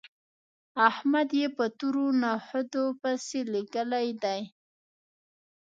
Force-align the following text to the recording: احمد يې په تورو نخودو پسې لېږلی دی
احمد 0.89 1.29
يې 1.39 1.47
په 1.57 1.65
تورو 1.77 2.05
نخودو 2.23 2.85
پسې 3.01 3.39
لېږلی 3.53 4.07
دی 4.23 4.41